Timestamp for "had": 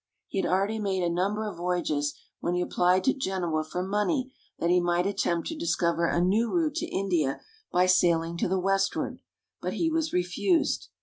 0.41-0.49